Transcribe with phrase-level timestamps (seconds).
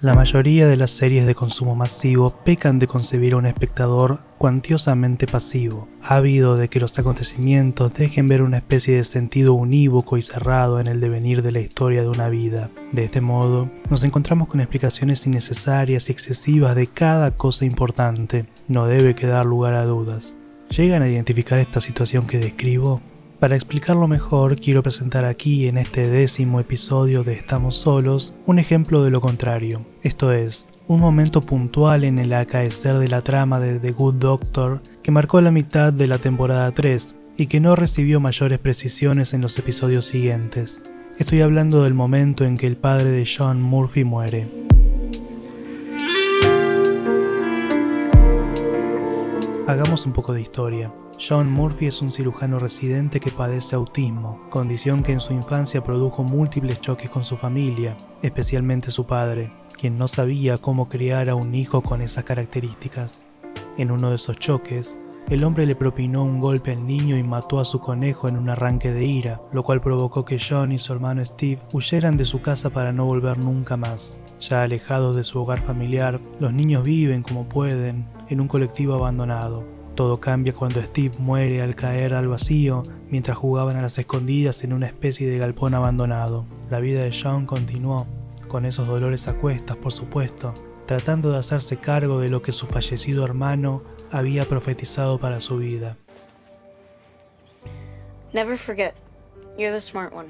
[0.00, 5.26] La mayoría de las series de consumo masivo pecan de concebir a un espectador cuantiosamente
[5.26, 10.78] pasivo, ávido de que los acontecimientos dejen ver una especie de sentido unívoco y cerrado
[10.78, 12.70] en el devenir de la historia de una vida.
[12.92, 18.46] De este modo, nos encontramos con explicaciones innecesarias y excesivas de cada cosa importante.
[18.68, 20.36] No debe quedar lugar a dudas.
[20.70, 23.00] ¿Llegan a identificar esta situación que describo?
[23.38, 29.04] Para explicarlo mejor, quiero presentar aquí en este décimo episodio de Estamos Solos un ejemplo
[29.04, 33.78] de lo contrario, esto es, un momento puntual en el acaecer de la trama de
[33.78, 38.18] The Good Doctor que marcó la mitad de la temporada 3 y que no recibió
[38.18, 40.82] mayores precisiones en los episodios siguientes.
[41.20, 44.48] Estoy hablando del momento en que el padre de John Murphy muere.
[49.68, 50.90] Hagamos un poco de historia.
[51.20, 56.22] John Murphy es un cirujano residente que padece autismo, condición que en su infancia produjo
[56.22, 61.56] múltiples choques con su familia, especialmente su padre, quien no sabía cómo criar a un
[61.56, 63.24] hijo con esas características.
[63.76, 64.96] En uno de esos choques,
[65.28, 68.48] el hombre le propinó un golpe al niño y mató a su conejo en un
[68.48, 72.42] arranque de ira, lo cual provocó que John y su hermano Steve huyeran de su
[72.42, 74.16] casa para no volver nunca más.
[74.38, 79.77] Ya alejados de su hogar familiar, los niños viven como pueden en un colectivo abandonado,
[79.98, 84.72] todo cambia cuando Steve muere al caer al vacío mientras jugaban a las escondidas en
[84.72, 86.46] una especie de galpón abandonado.
[86.70, 88.06] La vida de John continuó,
[88.46, 90.54] con esos dolores a cuestas, por supuesto,
[90.86, 93.82] tratando de hacerse cargo de lo que su fallecido hermano
[94.12, 95.96] había profetizado para su vida.
[98.32, 98.94] Never forget,
[99.58, 100.28] you're the smart one.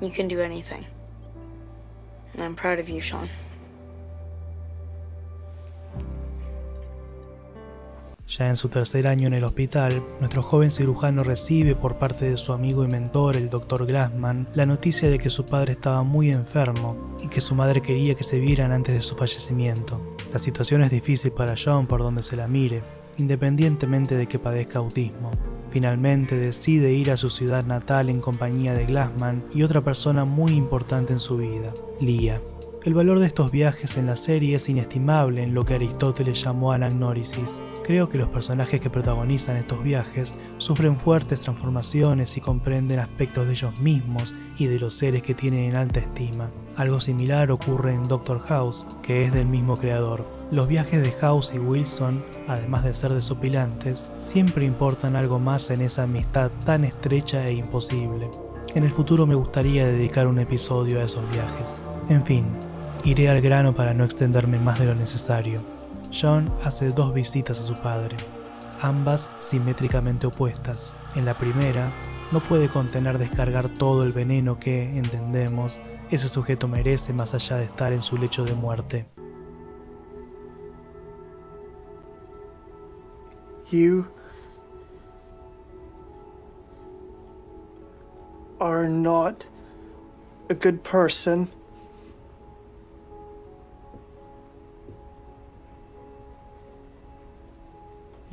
[0.00, 0.84] You can do anything.
[2.32, 3.28] And I'm proud of you, Sean.
[8.26, 12.38] Ya en su tercer año en el hospital, nuestro joven cirujano recibe por parte de
[12.38, 13.86] su amigo y mentor, el Dr.
[13.86, 18.14] Glassman, la noticia de que su padre estaba muy enfermo y que su madre quería
[18.14, 20.16] que se vieran antes de su fallecimiento.
[20.32, 22.82] La situación es difícil para John por donde se la mire,
[23.18, 25.30] independientemente de que padezca autismo.
[25.70, 30.52] Finalmente decide ir a su ciudad natal en compañía de Glassman y otra persona muy
[30.52, 32.40] importante en su vida, Lia.
[32.84, 36.72] El valor de estos viajes en la serie es inestimable en lo que Aristóteles llamó
[36.72, 37.62] anagnórisis.
[37.82, 43.54] Creo que los personajes que protagonizan estos viajes sufren fuertes transformaciones y comprenden aspectos de
[43.54, 46.50] ellos mismos y de los seres que tienen en alta estima.
[46.76, 50.26] Algo similar ocurre en Doctor House, que es del mismo creador.
[50.50, 55.80] Los viajes de House y Wilson, además de ser desopilantes, siempre importan algo más en
[55.80, 58.30] esa amistad tan estrecha e imposible.
[58.74, 61.82] En el futuro me gustaría dedicar un episodio a esos viajes.
[62.10, 62.44] En fin,
[63.06, 65.60] Iré al grano para no extenderme más de lo necesario.
[66.10, 68.16] John hace dos visitas a su padre,
[68.80, 70.94] ambas simétricamente opuestas.
[71.14, 71.92] En la primera,
[72.32, 75.78] no puede contener descargar todo el veneno que, entendemos,
[76.10, 79.06] ese sujeto merece más allá de estar en su lecho de muerte.
[83.70, 84.06] You
[88.60, 89.44] are not
[90.48, 91.50] a good person.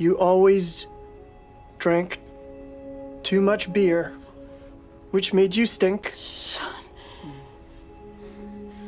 [0.02, 0.88] You always
[1.78, 2.18] drank
[3.22, 4.12] too much beer,
[5.12, 6.12] which made you stink.
[6.16, 6.72] Sean.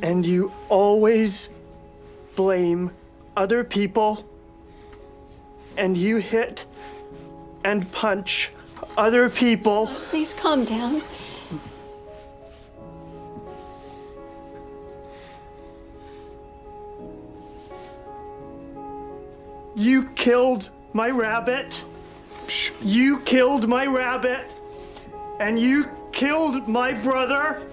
[0.02, 1.48] And you always
[2.34, 2.90] blame
[3.36, 4.28] other people.
[5.76, 6.66] And you hit
[7.64, 8.50] and punch
[8.96, 9.86] other people.
[10.10, 11.00] Please calm down.
[19.76, 21.84] You killed my rabbit.
[22.80, 24.50] You killed my rabbit.
[25.40, 27.68] And you killed my brother.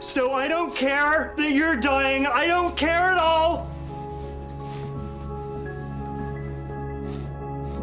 [0.00, 2.26] So I don't care that you're dying.
[2.26, 3.70] I don't care at all.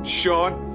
[0.03, 0.70] Sean.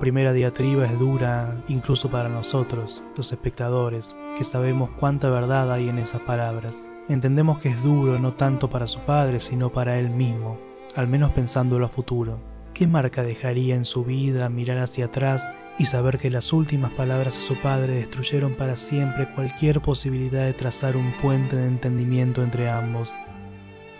[0.00, 5.98] Primera diatriba es dura incluso para nosotros, los espectadores, que sabemos cuánta verdad hay en
[5.98, 6.88] esas palabras.
[7.08, 10.58] Entendemos que es duro no tanto para su padre, sino para él mismo,
[10.96, 12.40] al menos pensándolo a futuro.
[12.72, 17.34] ¿Qué marca dejaría en su vida mirar hacia atrás y saber que las últimas palabras
[17.34, 22.70] de su padre destruyeron para siempre cualquier posibilidad de trazar un puente de entendimiento entre
[22.70, 23.16] ambos?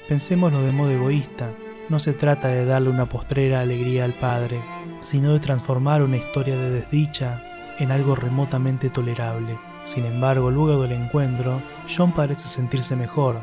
[0.08, 1.50] Pensémoslo de modo egoísta,
[1.91, 4.63] no se trata de darle una postrera alegría al padre,
[5.03, 7.43] sino de transformar una historia de desdicha
[7.81, 9.59] en algo remotamente tolerable.
[9.85, 11.61] Sin embargo, luego del encuentro,
[11.95, 13.41] John parece sentirse mejor,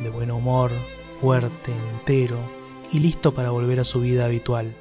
[0.00, 0.70] de buen humor,
[1.20, 2.38] fuerte, entero,
[2.90, 4.74] y listo para volver a su vida habitual.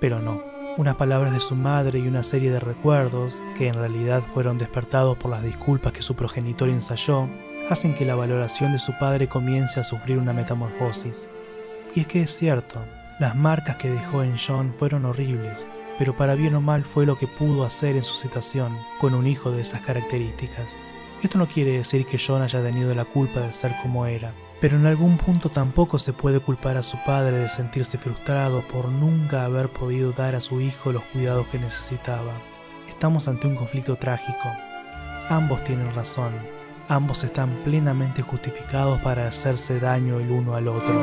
[0.00, 0.42] Pero no,
[0.78, 5.18] unas palabras de su madre y una serie de recuerdos, que en realidad fueron despertados
[5.18, 7.28] por las disculpas que su progenitor ensayó,
[7.68, 11.30] hacen que la valoración de su padre comience a sufrir una metamorfosis.
[11.96, 12.84] Y es que es cierto,
[13.18, 17.16] las marcas que dejó en John fueron horribles, pero para bien o mal fue lo
[17.16, 20.84] que pudo hacer en su situación con un hijo de esas características.
[21.22, 24.76] Esto no quiere decir que John haya tenido la culpa de ser como era, pero
[24.76, 29.46] en algún punto tampoco se puede culpar a su padre de sentirse frustrado por nunca
[29.46, 32.34] haber podido dar a su hijo los cuidados que necesitaba.
[32.90, 34.50] Estamos ante un conflicto trágico.
[35.30, 36.34] Ambos tienen razón,
[36.88, 40.94] ambos están plenamente justificados para hacerse daño el uno al otro.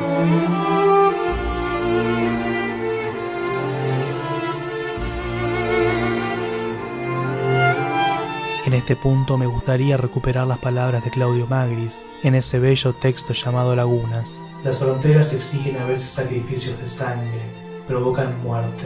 [8.66, 13.32] En este punto me gustaría recuperar las palabras de Claudio Magris en ese bello texto
[13.34, 14.40] llamado Lagunas.
[14.64, 17.42] Las fronteras exigen a veces sacrificios de sangre,
[17.86, 18.84] provocan muerte.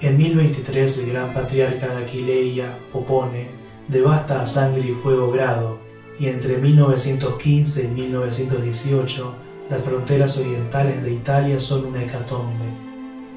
[0.00, 3.48] En 1023 el gran patriarca de Aquileia, Popone,
[3.86, 5.78] devasta a sangre y fuego grado,
[6.20, 9.34] y entre 1915 y 1918
[9.70, 12.66] las fronteras orientales de Italia son una hecatombe.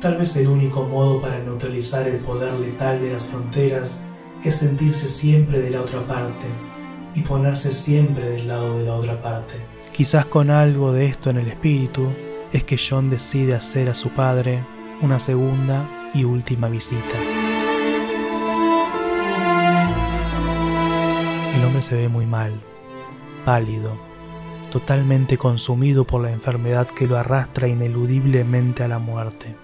[0.01, 4.03] Tal vez el único modo para neutralizar el poder letal de las fronteras
[4.43, 6.45] es sentirse siempre de la otra parte
[7.15, 9.53] y ponerse siempre del lado de la otra parte.
[9.93, 12.09] Quizás con algo de esto en el espíritu
[12.51, 14.61] es que John decide hacer a su padre
[15.01, 17.17] una segunda y última visita.
[21.55, 22.59] El hombre se ve muy mal,
[23.45, 23.97] pálido,
[24.71, 29.55] totalmente consumido por la enfermedad que lo arrastra ineludiblemente a la muerte.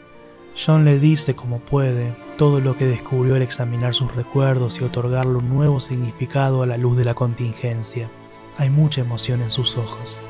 [0.55, 5.37] John le dice como puede todo lo que descubrió al examinar sus recuerdos y otorgarle
[5.37, 8.09] un nuevo significado a la luz de la contingencia.
[8.57, 10.21] Hay mucha emoción en sus ojos.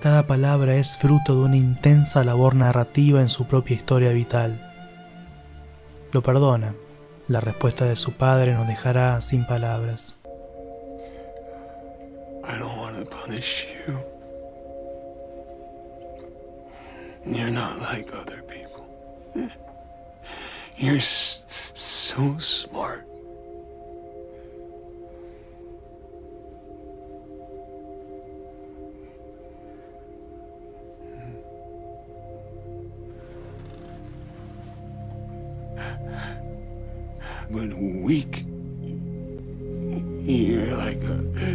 [0.00, 4.64] Cada palabra es fruto de una intensa labor narrativa en su propia historia vital.
[6.12, 6.74] Lo perdona.
[7.28, 10.17] La respuesta de su padre nos dejará sin palabras.
[12.48, 14.02] I don't want to punish you.
[17.26, 18.86] You're not like other people.
[20.78, 23.04] You're so smart.
[37.50, 38.27] But weak.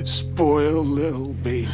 [0.08, 1.70] Spoiled little baby.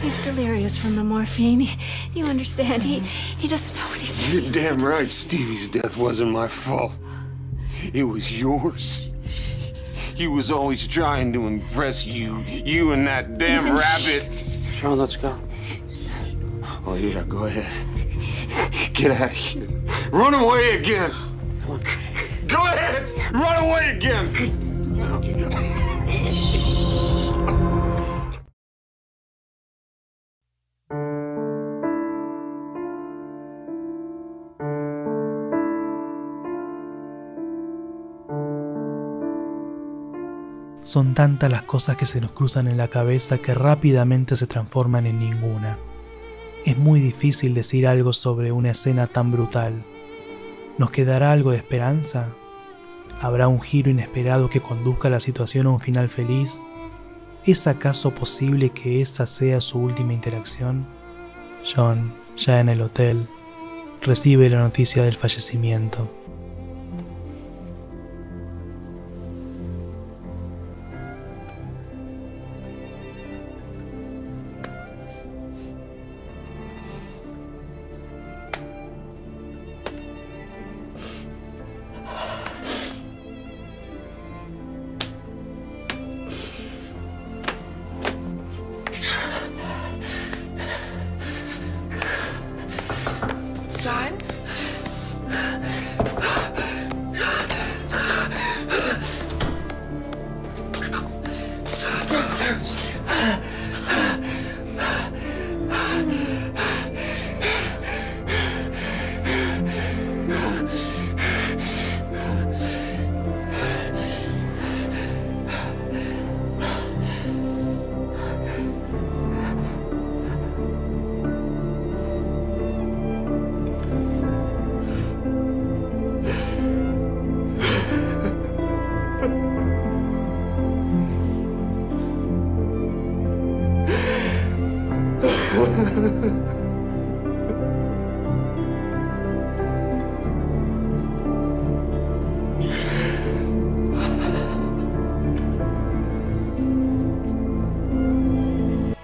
[0.00, 1.68] He's delirious from the morphine.
[2.14, 2.82] You understand?
[2.84, 4.44] He he doesn't know what he's saying.
[4.44, 6.92] You're damn right Stevie's death wasn't my fault.
[7.92, 9.04] It was yours.
[10.14, 12.40] He was always trying to impress you.
[12.40, 14.44] You and that damn Ethan, rabbit.
[14.74, 15.38] Sean, let's go.
[16.86, 17.70] Oh, yeah, go ahead.
[18.92, 19.66] Get out of here.
[20.10, 21.12] Run away again.
[22.46, 23.08] Go ahead.
[23.32, 25.79] Run away again.
[40.90, 45.06] Son tantas las cosas que se nos cruzan en la cabeza que rápidamente se transforman
[45.06, 45.78] en ninguna.
[46.66, 49.84] Es muy difícil decir algo sobre una escena tan brutal.
[50.78, 52.30] ¿Nos quedará algo de esperanza?
[53.20, 56.60] ¿Habrá un giro inesperado que conduzca la situación a un final feliz?
[57.46, 60.86] ¿Es acaso posible que esa sea su última interacción?
[61.72, 63.28] John, ya en el hotel,
[64.02, 66.19] recibe la noticia del fallecimiento.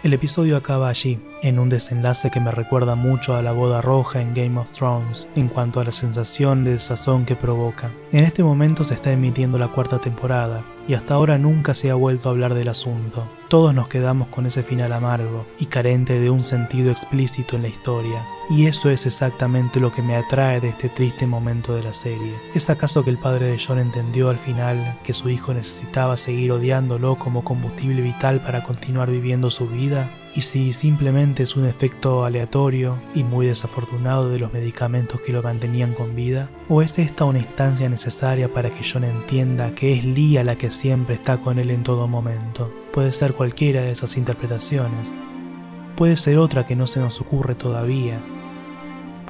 [0.06, 4.20] El episodio acaba allí, en un desenlace que me recuerda mucho a la boda roja
[4.20, 7.90] en Game of Thrones en cuanto a la sensación de desazón que provoca.
[8.12, 11.94] En este momento se está emitiendo la cuarta temporada, y hasta ahora nunca se ha
[11.94, 13.26] vuelto a hablar del asunto.
[13.48, 17.68] Todos nos quedamos con ese final amargo y carente de un sentido explícito en la
[17.68, 21.94] historia, y eso es exactamente lo que me atrae de este triste momento de la
[21.94, 22.34] serie.
[22.54, 26.52] ¿Es acaso que el padre de John entendió al final que su hijo necesitaba seguir
[26.52, 30.10] odiándolo como combustible vital para continuar viviendo su vida?
[30.36, 35.42] Y si simplemente es un efecto aleatorio y muy desafortunado de los medicamentos que lo
[35.42, 40.04] mantenían con vida, o es esta una instancia necesaria para que John entienda que es
[40.04, 42.70] Lia la que siempre está con él en todo momento.
[42.92, 45.16] Puede ser cualquiera de esas interpretaciones.
[45.96, 48.20] Puede ser otra que no se nos ocurre todavía.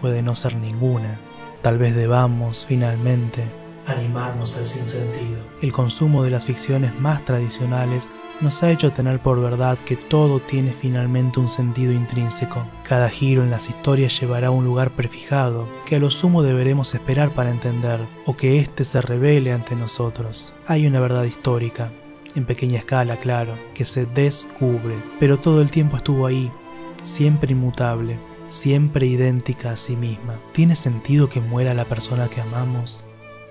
[0.00, 1.20] Puede no ser ninguna.
[1.62, 3.44] Tal vez debamos, finalmente,
[3.86, 5.38] animarnos al sinsentido.
[5.62, 8.10] El consumo de las ficciones más tradicionales
[8.40, 12.66] nos ha hecho tener por verdad que todo tiene finalmente un sentido intrínseco.
[12.87, 16.95] Cada giro en las historias llevará a un lugar prefijado, que a lo sumo deberemos
[16.95, 20.55] esperar para entender, o que éste se revele ante nosotros.
[20.66, 21.90] Hay una verdad histórica,
[22.35, 26.50] en pequeña escala, claro, que se descubre, pero todo el tiempo estuvo ahí,
[27.02, 30.38] siempre inmutable, siempre idéntica a sí misma.
[30.52, 33.05] ¿Tiene sentido que muera la persona que amamos?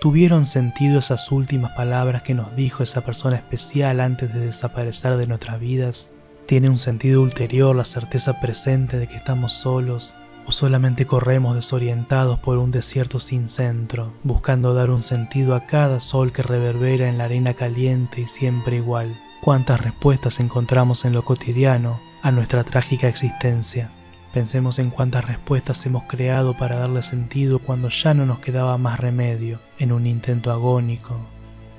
[0.06, 5.26] ¿Tuvieron sentido esas últimas palabras que nos dijo esa persona especial antes de desaparecer de
[5.26, 6.12] nuestras vidas?
[6.46, 10.16] ¿Tiene un sentido ulterior la certeza presente de que estamos solos?
[10.46, 16.00] ¿O solamente corremos desorientados por un desierto sin centro, buscando dar un sentido a cada
[16.00, 19.20] sol que reverbera en la arena caliente y siempre igual?
[19.42, 23.90] ¿Cuántas respuestas encontramos en lo cotidiano a nuestra trágica existencia?
[24.36, 29.00] Pensemos en cuántas respuestas hemos creado para darle sentido cuando ya no nos quedaba más
[29.00, 31.16] remedio en un intento agónico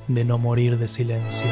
[0.09, 1.47] de no morir de silencio.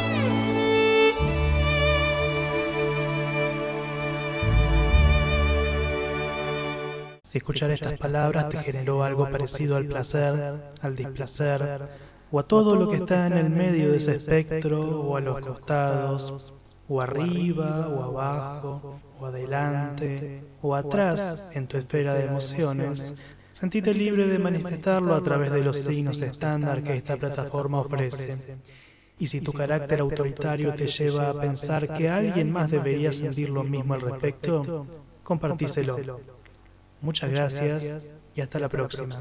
[7.23, 11.83] Si escuchar estas palabras te generó algo parecido al placer, al displacer,
[12.33, 15.39] o a todo lo que está en el medio de ese espectro, o a los
[15.41, 16.55] costados,
[16.89, 23.15] o arriba, o abajo, o adelante, o atrás en tu esfera de emociones,
[23.53, 28.59] sentite libre de manifestarlo a través de los signos estándar que esta plataforma ofrece.
[29.19, 33.63] Y si tu carácter autoritario te lleva a pensar que alguien más debería sentir lo
[33.63, 34.87] mismo al respecto,
[35.23, 36.21] compartíselo.
[37.01, 39.21] Muchas gracias y hasta la próxima.